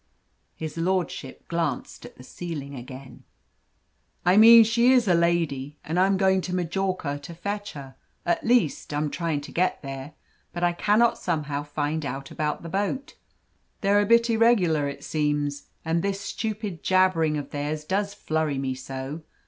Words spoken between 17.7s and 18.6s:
does flurry